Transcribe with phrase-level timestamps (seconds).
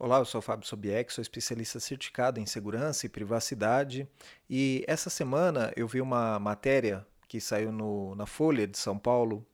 [0.00, 4.08] Olá, eu sou Fábio Sobieck, sou especialista certificado em segurança e privacidade.
[4.48, 9.44] E essa semana eu vi uma matéria que saiu no, na Folha de São Paulo,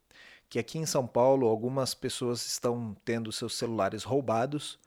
[0.50, 4.78] que aqui em São Paulo algumas pessoas estão tendo seus celulares roubados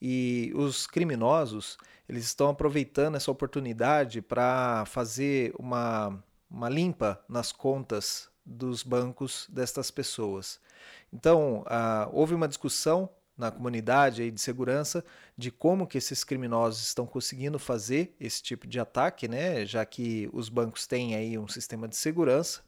[0.00, 1.76] e os criminosos
[2.08, 9.90] eles estão aproveitando essa oportunidade para fazer uma, uma limpa nas contas dos bancos destas
[9.90, 10.60] pessoas.
[11.12, 15.04] Então, ah, houve uma discussão na comunidade aí de segurança
[15.36, 19.64] de como que esses criminosos estão conseguindo fazer esse tipo de ataque, né?
[19.66, 22.60] Já que os bancos têm aí um sistema de segurança.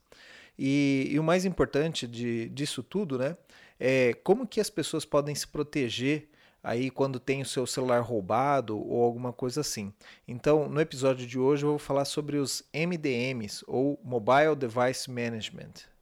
[0.57, 3.37] E, e o mais importante de, disso tudo, né?
[3.79, 6.29] É como que as pessoas podem se proteger
[6.63, 9.93] aí quando tem o seu celular roubado ou alguma coisa assim.
[10.27, 15.92] Então, no episódio de hoje eu vou falar sobre os MDMs ou Mobile Device Management.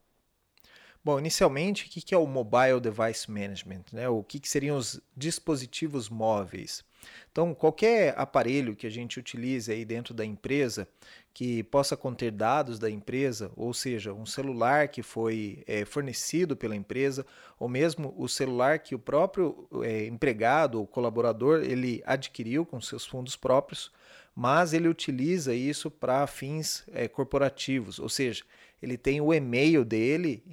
[1.03, 3.85] Bom, inicialmente, o que é o Mobile Device Management?
[3.91, 4.07] Né?
[4.07, 6.83] O que seriam os dispositivos móveis?
[7.31, 10.87] Então, qualquer aparelho que a gente utilize aí dentro da empresa
[11.33, 16.75] que possa conter dados da empresa, ou seja, um celular que foi é, fornecido pela
[16.75, 17.25] empresa,
[17.57, 23.05] ou mesmo o celular que o próprio é, empregado ou colaborador ele adquiriu com seus
[23.05, 23.91] fundos próprios,
[24.35, 28.43] mas ele utiliza isso para fins é, corporativos, ou seja,
[28.81, 30.43] ele tem o e-mail dele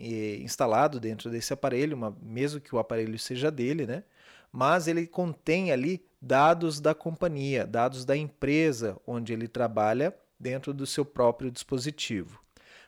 [0.42, 4.04] instalado dentro desse aparelho, uma, mesmo que o aparelho seja dele, né?
[4.52, 10.86] Mas ele contém ali dados da companhia, dados da empresa onde ele trabalha dentro do
[10.86, 12.40] seu próprio dispositivo.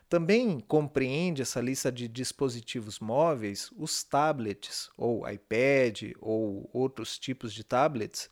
[0.09, 7.63] Também compreende essa lista de dispositivos móveis os tablets, ou iPad, ou outros tipos de
[7.63, 8.29] tablets,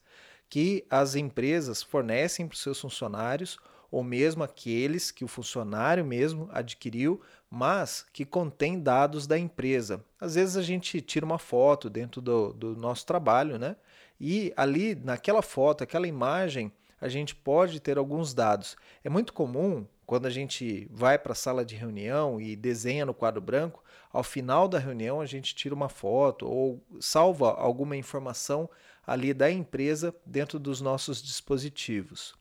[0.49, 3.57] que as empresas fornecem para os seus funcionários
[3.91, 10.03] ou mesmo aqueles que o funcionário mesmo adquiriu, mas que contém dados da empresa.
[10.19, 13.75] Às vezes a gente tira uma foto dentro do, do nosso trabalho, né?
[14.19, 18.75] E ali naquela foto, aquela imagem, a gente pode ter alguns dados.
[19.03, 23.13] É muito comum quando a gente vai para a sala de reunião e desenha no
[23.13, 28.67] quadro branco, ao final da reunião a gente tira uma foto ou salva alguma informação
[29.05, 32.38] ali da empresa dentro dos nossos dispositivos.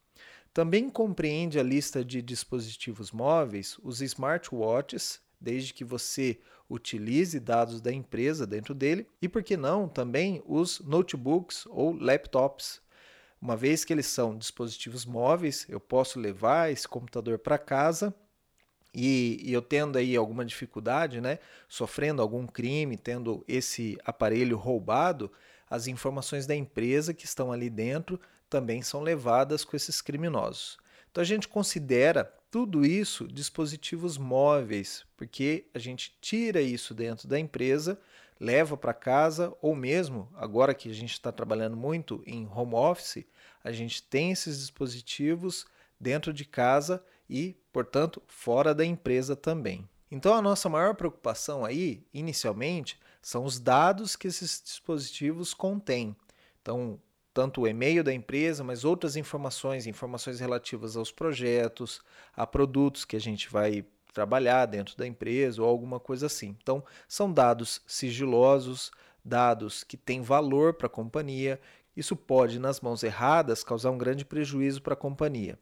[0.58, 7.92] Também compreende a lista de dispositivos móveis os smartwatches, desde que você utilize dados da
[7.92, 12.80] empresa dentro dele, e por que não também os notebooks ou laptops.
[13.40, 18.12] Uma vez que eles são dispositivos móveis, eu posso levar esse computador para casa
[18.92, 21.38] e, e, eu tendo aí alguma dificuldade, né,
[21.68, 25.30] sofrendo algum crime, tendo esse aparelho roubado,
[25.70, 30.78] as informações da empresa que estão ali dentro também são levadas com esses criminosos.
[31.10, 37.38] Então a gente considera tudo isso dispositivos móveis, porque a gente tira isso dentro da
[37.38, 37.98] empresa,
[38.40, 43.24] leva para casa, ou mesmo agora que a gente está trabalhando muito em home office,
[43.62, 45.66] a gente tem esses dispositivos
[46.00, 49.88] dentro de casa e, portanto, fora da empresa também.
[50.10, 56.16] Então a nossa maior preocupação aí, inicialmente, são os dados que esses dispositivos contêm.
[56.62, 56.98] Então,
[57.38, 62.00] tanto o e-mail da empresa, mas outras informações, informações relativas aos projetos,
[62.36, 66.56] a produtos que a gente vai trabalhar dentro da empresa ou alguma coisa assim.
[66.60, 68.90] Então, são dados sigilosos,
[69.24, 71.60] dados que têm valor para a companhia.
[71.96, 75.56] Isso pode, nas mãos erradas, causar um grande prejuízo para a companhia.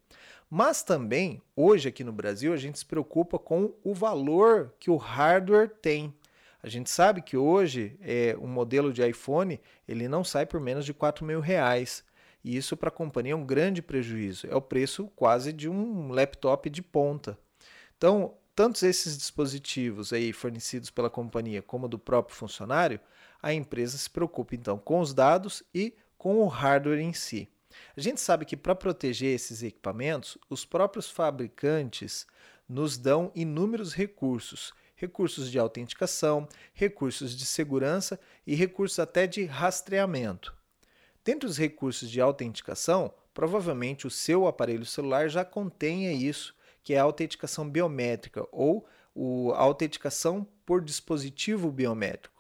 [0.48, 4.97] Mas também, hoje aqui no Brasil, a gente se preocupa com o valor que o
[4.97, 6.15] hardware tem.
[6.66, 10.84] A gente sabe que hoje é, um modelo de iPhone ele não sai por menos
[10.84, 12.03] de 4 mil reais.
[12.43, 14.49] E isso para a companhia é um grande prejuízo.
[14.49, 17.38] É o preço quase de um laptop de ponta.
[17.97, 22.98] Então, tantos esses dispositivos aí fornecidos pela companhia como do próprio funcionário,
[23.41, 27.48] a empresa se preocupa então com os dados e com o hardware em si.
[27.97, 32.27] A gente sabe que para proteger esses equipamentos, os próprios fabricantes
[32.68, 40.57] nos dão inúmeros recursos recursos de autenticação, recursos de segurança e recursos até de rastreamento.
[41.25, 46.98] Dentre os recursos de autenticação, provavelmente o seu aparelho celular já contenha isso, que é
[46.98, 48.87] a autenticação biométrica ou
[49.54, 52.37] a autenticação por dispositivo biométrico.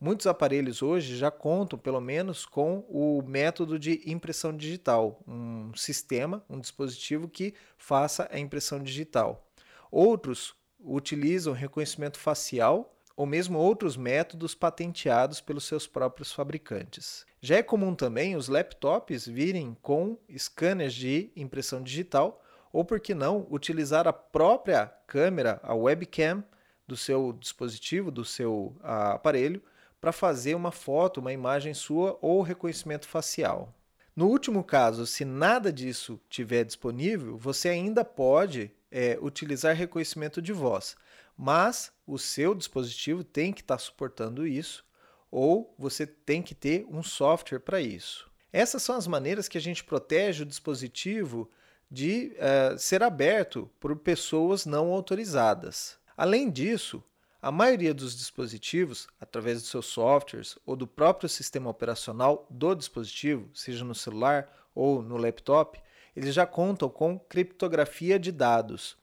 [0.00, 6.42] Muitos aparelhos hoje já contam, pelo menos, com o método de impressão digital, um sistema,
[6.48, 9.46] um dispositivo que faça a impressão digital.
[9.90, 10.54] Outros
[10.84, 17.26] utilizam reconhecimento facial ou mesmo outros métodos patenteados pelos seus próprios fabricantes.
[17.40, 22.42] Já é comum também os laptops virem com scanners de impressão digital
[22.72, 26.42] ou, por que não, utilizar a própria câmera, a webcam
[26.86, 29.62] do seu dispositivo, do seu uh, aparelho,
[30.00, 33.74] para fazer uma foto, uma imagem sua ou reconhecimento facial.
[34.16, 40.52] No último caso, se nada disso tiver disponível, você ainda pode é, utilizar reconhecimento de
[40.52, 40.96] voz,
[41.36, 44.84] mas o seu dispositivo tem que estar tá suportando isso
[45.30, 48.28] ou você tem que ter um software para isso.
[48.52, 51.48] Essas são as maneiras que a gente protege o dispositivo
[51.90, 55.98] de uh, ser aberto por pessoas não autorizadas.
[56.16, 57.02] Além disso,
[57.40, 63.48] a maioria dos dispositivos, através dos seus softwares ou do próprio sistema operacional do dispositivo,
[63.54, 65.80] seja no celular ou no laptop,
[66.14, 68.96] eles já contam com criptografia de dados.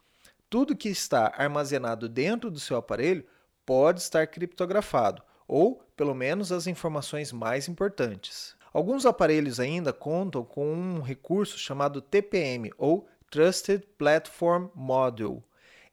[0.49, 3.25] Tudo que está armazenado dentro do seu aparelho
[3.65, 8.55] pode estar criptografado, ou pelo menos as informações mais importantes.
[8.73, 15.43] Alguns aparelhos ainda contam com um recurso chamado TPM ou Trusted Platform Module,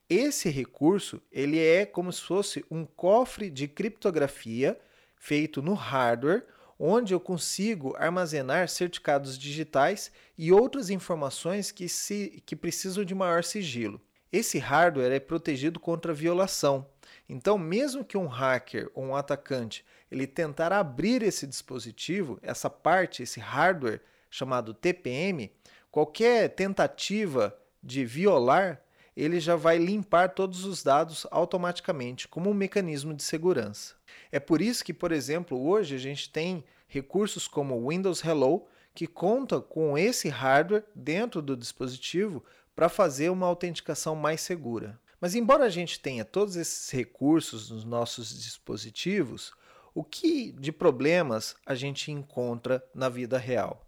[0.09, 4.79] esse recurso ele é como se fosse um cofre de criptografia
[5.17, 6.47] feito no hardware,
[6.79, 13.45] onde eu consigo armazenar certificados digitais e outras informações que, se, que precisam de maior
[13.45, 14.01] sigilo.
[14.33, 16.87] Esse hardware é protegido contra violação.
[17.29, 23.23] Então, mesmo que um hacker ou um atacante ele tentar abrir esse dispositivo, essa parte,
[23.23, 24.01] esse hardware
[24.31, 25.53] chamado TPM,
[25.91, 28.81] qualquer tentativa de violar
[29.17, 33.95] ele já vai limpar todos os dados automaticamente, como um mecanismo de segurança.
[34.33, 38.67] É por isso que, por exemplo, hoje a gente tem recursos como o Windows Hello,
[38.95, 42.45] que conta com esse hardware dentro do dispositivo
[42.75, 45.01] para fazer uma autenticação mais segura.
[45.21, 49.53] Mas embora a gente tenha todos esses recursos nos nossos dispositivos,
[49.95, 53.84] o que de problemas a gente encontra na vida real?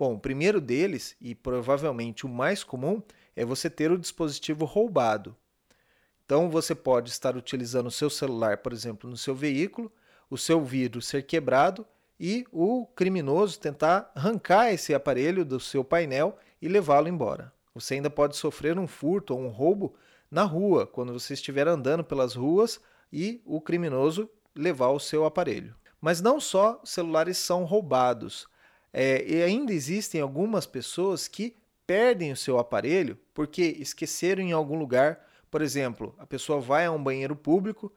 [0.00, 3.02] Bom, o primeiro deles, e provavelmente o mais comum,
[3.36, 5.36] é você ter o dispositivo roubado.
[6.24, 9.92] Então você pode estar utilizando o seu celular, por exemplo, no seu veículo,
[10.30, 11.86] o seu vidro ser quebrado
[12.18, 17.52] e o criminoso tentar arrancar esse aparelho do seu painel e levá-lo embora.
[17.74, 19.94] Você ainda pode sofrer um furto ou um roubo
[20.30, 22.80] na rua, quando você estiver andando pelas ruas
[23.12, 25.76] e o criminoso levar o seu aparelho.
[26.00, 28.48] Mas não só celulares são roubados,
[28.92, 31.56] é, e ainda existem algumas pessoas que
[31.86, 35.26] perdem o seu aparelho porque esqueceram em algum lugar.
[35.50, 37.92] Por exemplo, a pessoa vai a um banheiro público,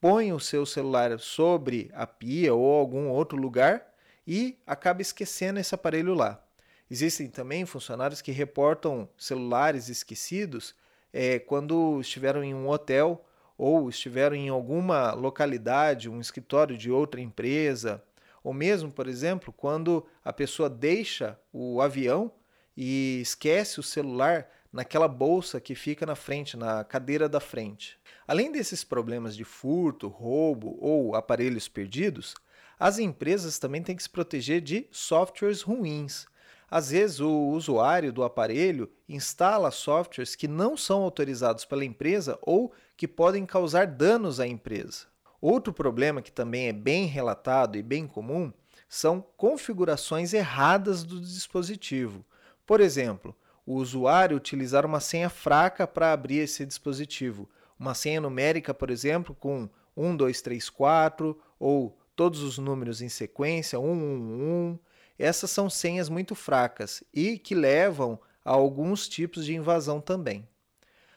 [0.00, 3.86] põe o seu celular sobre a pia ou algum outro lugar
[4.26, 6.42] e acaba esquecendo esse aparelho lá.
[6.90, 10.74] Existem também funcionários que reportam celulares esquecidos
[11.12, 13.24] é, quando estiveram em um hotel
[13.56, 18.02] ou estiveram em alguma localidade, um escritório de outra empresa,
[18.48, 22.32] ou mesmo, por exemplo, quando a pessoa deixa o avião
[22.74, 27.98] e esquece o celular naquela bolsa que fica na frente, na cadeira da frente.
[28.26, 32.34] Além desses problemas de furto, roubo ou aparelhos perdidos,
[32.80, 36.26] as empresas também têm que se proteger de softwares ruins.
[36.70, 42.72] Às vezes, o usuário do aparelho instala softwares que não são autorizados pela empresa ou
[42.96, 45.06] que podem causar danos à empresa.
[45.40, 48.52] Outro problema que também é bem relatado e bem comum
[48.88, 52.24] são configurações erradas do dispositivo.
[52.66, 57.48] Por exemplo, o usuário utilizar uma senha fraca para abrir esse dispositivo.
[57.78, 63.08] Uma senha numérica, por exemplo, com 1, 2, 3, 4 ou todos os números em
[63.08, 64.78] sequência, 1, 1, 1.
[65.18, 70.48] Essas são senhas muito fracas e que levam a alguns tipos de invasão também.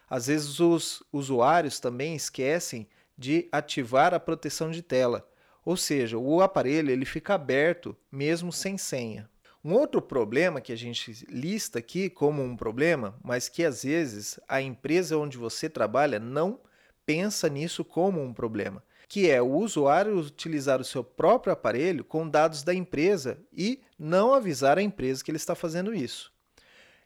[0.09, 2.87] Às vezes os usuários também esquecem
[3.21, 5.29] de ativar a proteção de tela,
[5.63, 9.29] ou seja, o aparelho ele fica aberto mesmo sem senha.
[9.63, 14.39] Um outro problema que a gente lista aqui como um problema, mas que às vezes
[14.47, 16.59] a empresa onde você trabalha não
[17.05, 22.27] pensa nisso como um problema, que é o usuário utilizar o seu próprio aparelho com
[22.27, 26.33] dados da empresa e não avisar a empresa que ele está fazendo isso.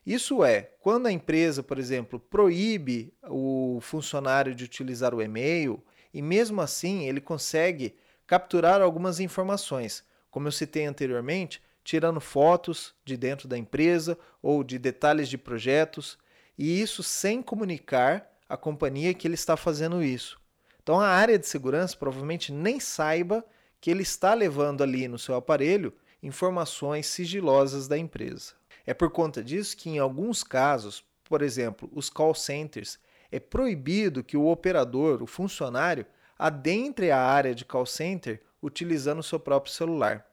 [0.05, 5.83] Isso é, quando a empresa, por exemplo, proíbe o funcionário de utilizar o e-mail
[6.15, 7.93] e mesmo assim ele consegue
[8.25, 10.01] capturar algumas informações.
[10.31, 16.17] Como eu citei anteriormente, tirando fotos de dentro da empresa ou de detalhes de projetos,
[16.57, 20.39] e isso sem comunicar à companhia que ele está fazendo isso.
[20.81, 23.45] Então a área de segurança provavelmente nem saiba
[23.81, 25.93] que ele está levando ali no seu aparelho
[26.23, 28.53] informações sigilosas da empresa.
[28.85, 32.97] É por conta disso que em alguns casos, por exemplo, os call centers,
[33.31, 36.05] é proibido que o operador, o funcionário,
[36.37, 40.25] adentre a área de call center utilizando o seu próprio celular.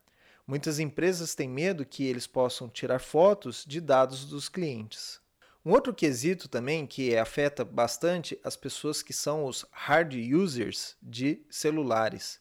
[0.46, 5.20] Muitas empresas têm medo que eles possam tirar fotos de dados dos clientes.
[5.64, 11.40] Um outro quesito também que afeta bastante as pessoas que são os hard users de
[11.48, 12.40] celulares.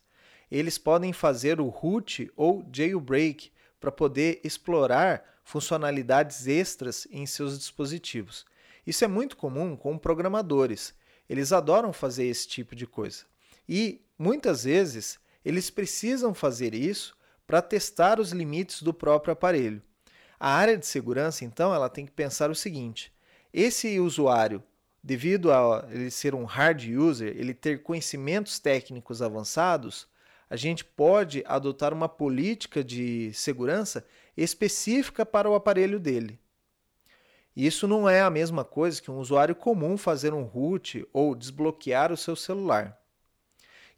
[0.49, 8.45] Eles podem fazer o root ou jailbreak para poder explorar funcionalidades extras em seus dispositivos.
[8.85, 10.93] Isso é muito comum com programadores.
[11.29, 13.25] Eles adoram fazer esse tipo de coisa.
[13.67, 19.81] E muitas vezes eles precisam fazer isso para testar os limites do próprio aparelho.
[20.39, 23.13] A área de segurança, então, ela tem que pensar o seguinte:
[23.53, 24.63] esse usuário,
[25.03, 30.07] devido a ele ser um hard user, ele ter conhecimentos técnicos avançados,
[30.49, 36.40] a gente pode adotar uma política de segurança específica para o aparelho dele.
[37.55, 42.11] Isso não é a mesma coisa que um usuário comum fazer um root ou desbloquear
[42.11, 42.97] o seu celular.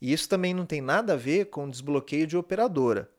[0.02, 3.10] E isso também não tem nada a ver com desbloqueio de operadora.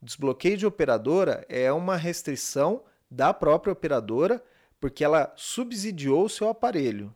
[0.00, 4.42] O desbloqueio de operadora é uma restrição da própria operadora
[4.80, 7.14] porque ela subsidiou o seu aparelho.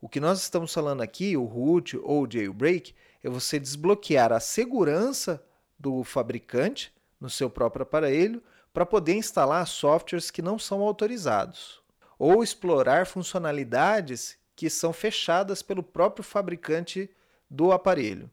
[0.00, 5.42] O que nós estamos falando aqui, o root ou jailbreak, é você desbloquear a segurança
[5.78, 8.42] do fabricante no seu próprio aparelho
[8.78, 11.82] para poder instalar softwares que não são autorizados
[12.16, 17.10] ou explorar funcionalidades que são fechadas pelo próprio fabricante
[17.50, 18.30] do aparelho.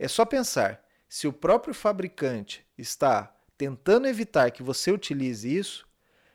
[0.00, 5.86] É só pensar, se o próprio fabricante está tentando evitar que você utilize isso,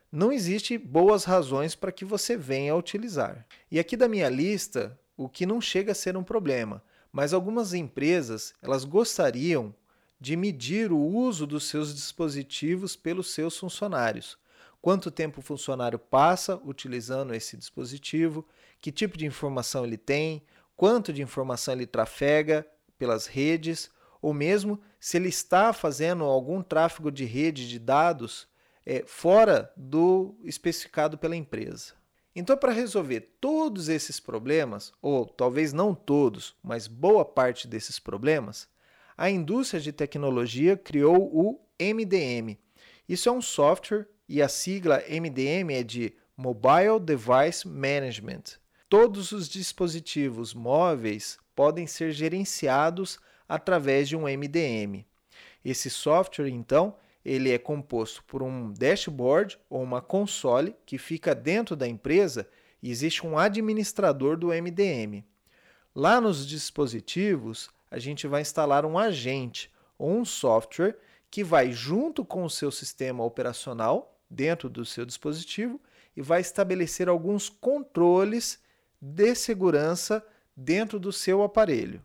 [0.09, 3.45] não existe boas razões para que você venha a utilizar.
[3.69, 7.73] E aqui da minha lista, o que não chega a ser um problema, mas algumas
[7.73, 9.75] empresas, elas gostariam
[10.21, 14.37] de medir o uso dos seus dispositivos pelos seus funcionários.
[14.79, 18.47] Quanto tempo o funcionário passa utilizando esse dispositivo,
[18.79, 22.67] que tipo de informação ele tem, quanto de informação ele trafega
[22.99, 23.89] pelas redes,
[24.21, 28.47] ou mesmo se ele está fazendo algum tráfego de rede de dados
[28.85, 31.93] é, fora do especificado pela empresa.
[32.35, 38.69] Então, para resolver todos esses problemas, ou talvez não todos, mas boa parte desses problemas,
[39.17, 42.57] a indústria de tecnologia criou o MDM.
[43.07, 48.43] Isso é um software e a sigla MDM é de Mobile Device Management.
[48.87, 55.05] Todos os dispositivos móveis podem ser gerenciados através de um MDM.
[55.63, 61.75] Esse software, então, ele é composto por um dashboard ou uma console que fica dentro
[61.75, 62.47] da empresa
[62.81, 65.23] e existe um administrador do MDM.
[65.93, 70.97] Lá nos dispositivos, a gente vai instalar um agente ou um software
[71.29, 75.79] que vai junto com o seu sistema operacional dentro do seu dispositivo
[76.15, 78.59] e vai estabelecer alguns controles
[78.99, 82.01] de segurança dentro do seu aparelho.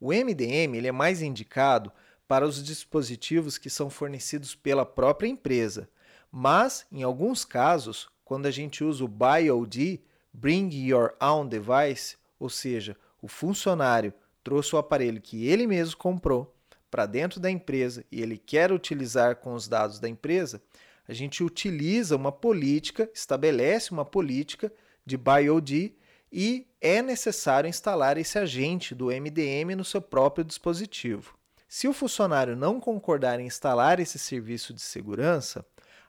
[0.00, 1.92] O MDM ele é mais indicado
[2.26, 5.88] para os dispositivos que são fornecidos pela própria empresa,
[6.30, 10.02] mas em alguns casos, quando a gente usa o BYOD,
[10.32, 16.54] Bring Your Own Device, ou seja, o funcionário trouxe o aparelho que ele mesmo comprou
[16.90, 20.62] para dentro da empresa e ele quer utilizar com os dados da empresa,
[21.08, 24.72] a gente utiliza uma política, estabelece uma política
[25.04, 25.96] de BYOD
[26.30, 31.36] e é necessário instalar esse agente do MDM no seu próprio dispositivo.
[31.68, 35.64] Se o funcionário não concordar em instalar esse serviço de segurança,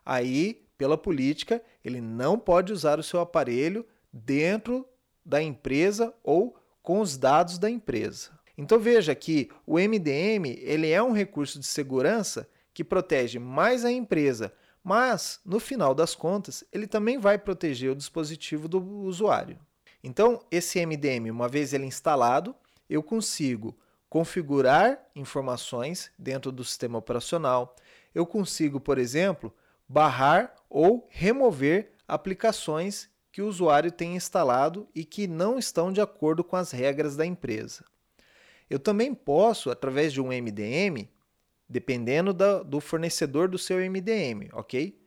[0.06, 4.86] aí, pela política, ele não pode usar o seu aparelho dentro
[5.26, 8.30] da empresa ou com os dados da empresa.
[8.56, 13.92] Então veja que o MDM ele é um recurso de segurança que protege mais a
[13.92, 19.58] empresa, mas no final das contas ele também vai proteger o dispositivo do usuário.
[20.04, 22.54] Então esse MDM, uma vez ele instalado,
[22.88, 23.76] eu consigo
[24.10, 27.76] configurar informações dentro do sistema operacional.
[28.14, 29.52] Eu consigo, por exemplo,
[29.90, 36.44] barrar ou remover aplicações que o usuário tem instalado e que não estão de acordo
[36.44, 37.84] com as regras da empresa.
[38.70, 41.10] Eu também posso, através de um MDM,
[41.68, 45.02] dependendo do fornecedor do seu MDM, ok?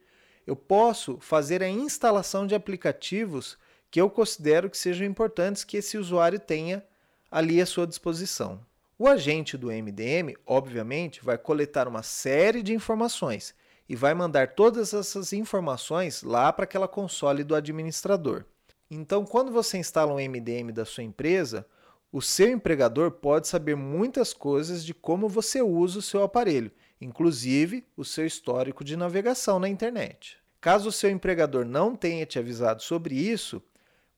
[0.44, 3.56] Eu posso fazer a instalação de aplicativos
[3.92, 6.84] que eu considero que sejam importantes que esse usuário tenha
[7.30, 8.60] ali à sua disposição.
[8.98, 13.54] O agente do MDM, obviamente, vai coletar uma série de informações
[13.88, 18.44] e vai mandar todas essas informações lá para aquela console do administrador.
[18.90, 21.66] Então, quando você instala um MDM da sua empresa,
[22.12, 27.84] o seu empregador pode saber muitas coisas de como você usa o seu aparelho, inclusive
[27.96, 30.38] o seu histórico de navegação na internet.
[30.60, 33.62] Caso o seu empregador não tenha te avisado sobre isso,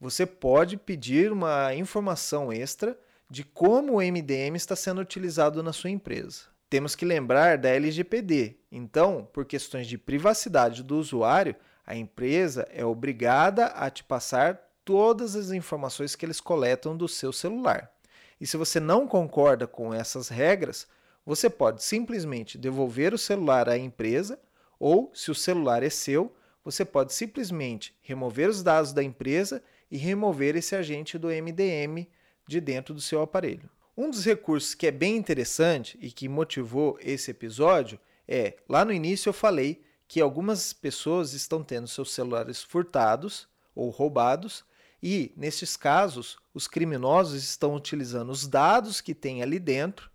[0.01, 2.97] você pode pedir uma informação extra
[3.29, 6.45] de como o MDM está sendo utilizado na sua empresa.
[6.71, 8.57] Temos que lembrar da LGPD.
[8.71, 11.57] Então, por questões de privacidade do usuário,
[11.87, 17.33] a empresa é obrigada a te passar todas as informações que eles coletam do seu
[17.33, 17.91] celular.
[18.39, 20.87] E se você não concorda com essas regras,
[21.25, 24.39] você pode simplesmente devolver o celular à empresa,
[24.79, 29.97] ou, se o celular é seu, você pode simplesmente remover os dados da empresa e
[29.97, 32.07] remover esse agente do MDM
[32.47, 33.69] de dentro do seu aparelho.
[34.01, 38.93] Um dos recursos que é bem interessante e que motivou esse episódio é, lá no
[38.93, 44.65] início eu falei que algumas pessoas estão tendo seus celulares furtados ou roubados
[45.03, 50.09] e, nesses casos, os criminosos estão utilizando os dados que tem ali dentro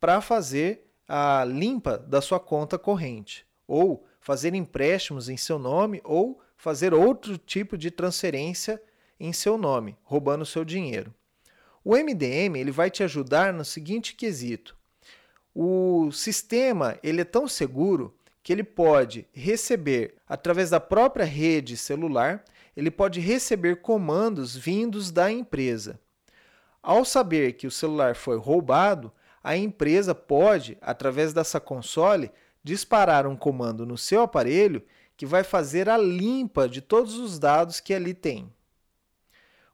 [0.00, 6.42] para fazer a limpa da sua conta corrente, ou fazer empréstimos em seu nome, ou
[6.56, 8.82] fazer outro tipo de transferência
[9.20, 11.14] em seu nome, roubando seu dinheiro.
[11.84, 14.74] O MDM ele vai te ajudar no seguinte quesito:
[15.54, 22.42] o sistema ele é tão seguro que ele pode receber através da própria rede celular,
[22.74, 26.00] ele pode receber comandos vindos da empresa.
[26.82, 29.12] Ao saber que o celular foi roubado,
[29.42, 32.30] a empresa pode, através dessa console,
[32.62, 34.82] disparar um comando no seu aparelho
[35.18, 38.53] que vai fazer a limpa de todos os dados que ali tem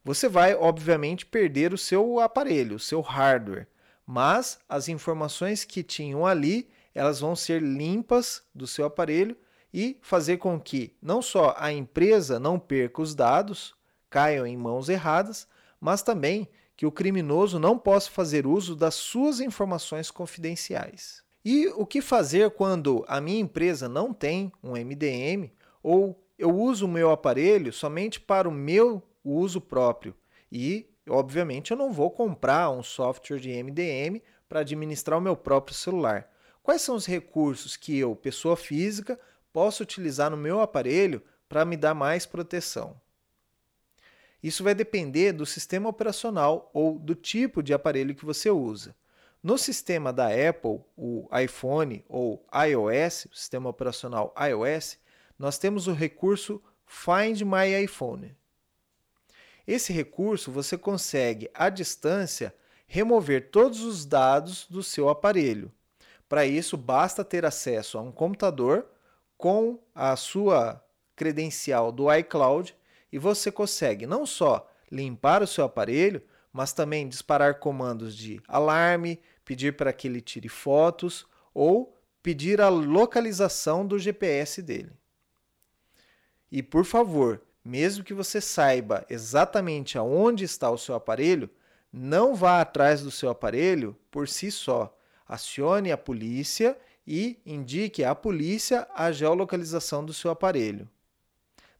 [0.04, 3.69] você vai, obviamente, perder o seu aparelho, o seu hardware,
[4.07, 9.37] mas as informações que tinham ali, elas vão ser limpas do seu aparelho
[9.73, 13.75] e fazer com que não só a empresa não perca os dados,
[14.09, 15.47] caiam em mãos erradas,
[15.80, 21.23] mas também que o criminoso não possa fazer uso das suas informações confidenciais.
[21.45, 25.50] E o que fazer quando a minha empresa não tem um MDM
[25.83, 30.15] ou eu uso o meu aparelho somente para o meu o uso próprio.
[30.50, 35.77] E, obviamente, eu não vou comprar um software de MDM para administrar o meu próprio
[35.77, 36.31] celular.
[36.62, 39.18] Quais são os recursos que eu, pessoa física,
[39.53, 43.01] posso utilizar no meu aparelho para me dar mais proteção?
[44.42, 48.94] Isso vai depender do sistema operacional ou do tipo de aparelho que você usa.
[49.42, 54.99] No sistema da Apple, o iPhone ou iOS, o sistema operacional iOS,
[55.38, 58.37] nós temos o recurso Find My iPhone.
[59.66, 62.55] Esse recurso você consegue, à distância,
[62.87, 65.70] remover todos os dados do seu aparelho.
[66.29, 68.87] Para isso, basta ter acesso a um computador
[69.37, 70.85] com a sua
[71.16, 72.75] credencial do iCloud
[73.12, 79.20] e você consegue não só limpar o seu aparelho, mas também disparar comandos de alarme,
[79.44, 84.92] pedir para que ele tire fotos ou pedir a localização do GPS dele.
[86.51, 91.51] E por favor, mesmo que você saiba exatamente aonde está o seu aparelho,
[91.92, 94.96] não vá atrás do seu aparelho por si só.
[95.27, 100.88] Acione a polícia e indique à polícia a geolocalização do seu aparelho.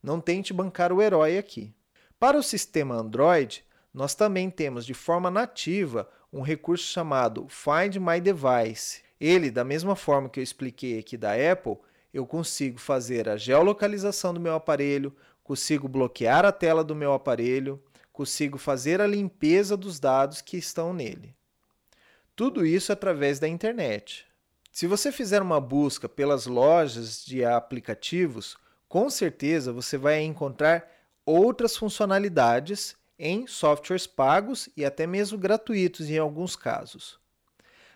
[0.03, 1.73] Não tente bancar o herói aqui.
[2.19, 8.21] Para o sistema Android, nós também temos de forma nativa um recurso chamado Find My
[8.21, 9.03] Device.
[9.21, 11.77] Ele, da mesma forma que eu expliquei aqui da Apple,
[12.12, 17.83] eu consigo fazer a geolocalização do meu aparelho, consigo bloquear a tela do meu aparelho,
[18.12, 21.35] consigo fazer a limpeza dos dados que estão nele.
[22.37, 24.26] Tudo isso através da internet.
[24.72, 28.57] Se você fizer uma busca pelas lojas de aplicativos,
[28.88, 30.88] com certeza você vai encontrar
[31.24, 37.20] outras funcionalidades em softwares pagos e até mesmo gratuitos em alguns casos.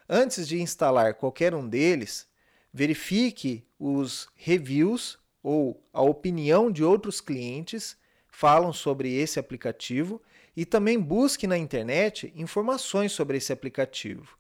[0.09, 2.27] Antes de instalar qualquer um deles,
[2.73, 10.21] verifique os reviews ou a opinião de outros clientes falam sobre esse aplicativo
[10.57, 14.39] e também busque na internet informações sobre esse aplicativo.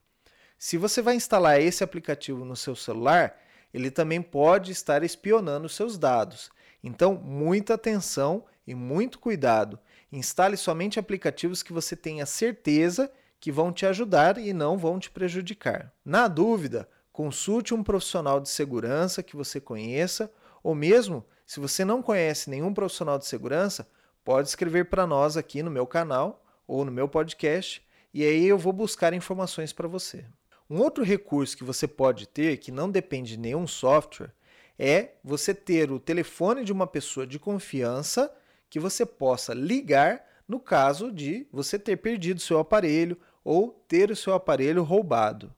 [0.58, 3.38] Se você vai instalar esse aplicativo no seu celular,
[3.72, 6.50] ele também pode estar espionando seus dados.
[6.82, 9.78] Então, muita atenção e muito cuidado.
[10.10, 15.10] Instale somente aplicativos que você tenha certeza que vão te ajudar e não vão te
[15.10, 15.92] prejudicar.
[16.02, 20.32] Na dúvida, consulte um profissional de segurança que você conheça
[20.64, 23.86] ou mesmo, se você não conhece nenhum profissional de segurança,
[24.24, 28.56] pode escrever para nós aqui no meu canal ou no meu podcast e aí eu
[28.56, 30.24] vou buscar informações para você.
[30.70, 34.32] Um outro recurso que você pode ter, que não depende de nenhum software,
[34.78, 38.34] é você ter o telefone de uma pessoa de confiança
[38.70, 44.16] que você possa ligar no caso de você ter perdido seu aparelho ou ter o
[44.16, 45.54] seu aparelho roubado.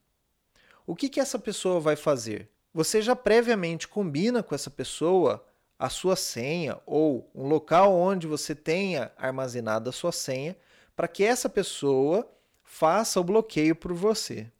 [0.84, 2.50] O que, que essa pessoa vai fazer?
[2.76, 5.42] Você já previamente combina com essa pessoa
[5.78, 10.54] a sua senha ou um local onde você tenha armazenado a sua senha
[10.94, 12.30] para que essa pessoa
[12.62, 14.52] faça o bloqueio por você.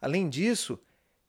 [0.00, 0.78] Além disso,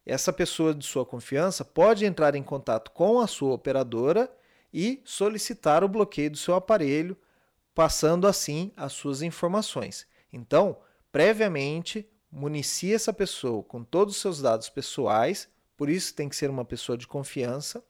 [0.05, 4.31] essa pessoa de sua confiança pode entrar em contato com a sua operadora
[4.71, 7.17] e solicitar o bloqueio do seu aparelho,
[7.73, 10.05] passando assim as suas informações.
[10.31, 10.77] Então,
[11.11, 16.49] previamente, municie essa pessoa com todos os seus dados pessoais, por isso tem que ser
[16.49, 17.83] uma pessoa de confiança.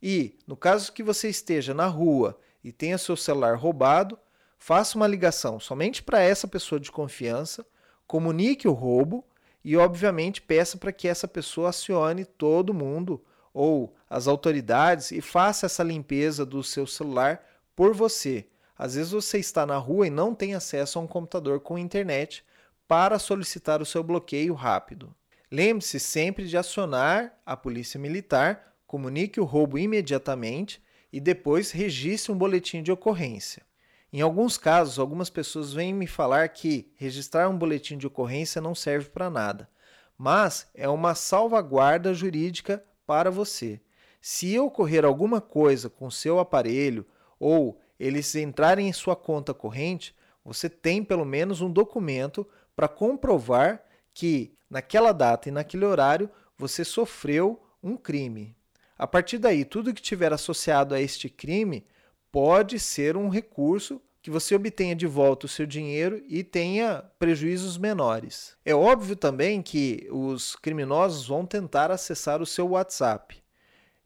[0.00, 4.16] E, no caso que você esteja na rua e tenha seu celular roubado,
[4.56, 7.66] faça uma ligação somente para essa pessoa de confiança,
[8.06, 9.24] comunique o roubo
[9.64, 15.66] e, obviamente, peça para que essa pessoa acione todo mundo ou as autoridades e faça
[15.66, 18.46] essa limpeza do seu celular por você.
[18.78, 22.44] Às vezes você está na rua e não tem acesso a um computador com internet
[22.86, 25.14] para solicitar o seu bloqueio rápido.
[25.52, 32.38] Lembre-se sempre de acionar a polícia militar, comunique o roubo imediatamente e depois registre um
[32.38, 33.62] boletim de ocorrência.
[34.10, 38.74] Em alguns casos, algumas pessoas vêm me falar que registrar um boletim de ocorrência não
[38.74, 39.68] serve para nada,
[40.16, 43.78] mas é uma salvaguarda jurídica para você.
[44.22, 47.06] Se ocorrer alguma coisa com seu aparelho
[47.38, 53.84] ou eles entrarem em sua conta corrente, você tem pelo menos um documento para comprovar
[54.14, 58.56] que naquela data e naquele horário você sofreu um crime.
[58.96, 61.84] A partir daí, tudo que tiver associado a este crime
[62.30, 67.76] pode ser um recurso que você obtenha de volta o seu dinheiro e tenha prejuízos
[67.76, 68.56] menores.
[68.64, 73.42] É óbvio também que os criminosos vão tentar acessar o seu WhatsApp.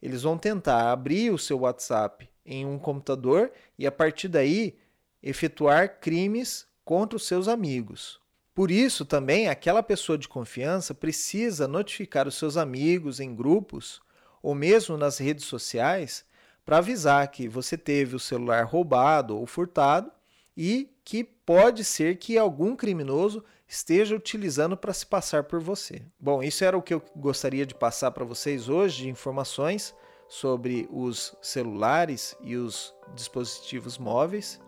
[0.02, 4.76] Eles vão tentar abrir o seu WhatsApp em um computador e a partir daí
[5.22, 8.18] efetuar crimes contra os seus amigos.
[8.57, 14.01] Por isso, também, aquela pessoa de confiança precisa notificar os seus amigos em grupos
[14.42, 16.25] ou mesmo nas redes sociais
[16.64, 20.11] para avisar que você teve o celular roubado ou furtado
[20.57, 26.01] e que pode ser que algum criminoso esteja utilizando para se passar por você.
[26.19, 29.95] Bom, isso era o que eu gostaria de passar para vocês hoje de informações
[30.27, 34.59] sobre os celulares e os dispositivos móveis.